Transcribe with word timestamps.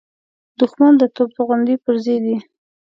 د 0.03 0.03
دښمن 0.59 0.93
د 0.97 1.03
توپ 1.15 1.29
د 1.31 1.33
توغندۍ 1.35 1.75
پرزې 1.85 2.15
دي. 2.23 2.35